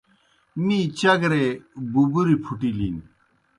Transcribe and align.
می 0.65 0.79
چگرے 0.99 1.43
بُبری 1.91 2.35
پُھٹِلِن۔ 2.43 2.95